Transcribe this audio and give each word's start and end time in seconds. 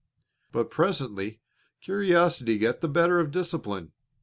But 0.51 0.71
presently 0.71 1.41
curiosity 1.79 2.57
got 2.57 2.81
the 2.81 2.87
better 2.87 3.19
of 3.19 3.29
discipline. 3.29 3.91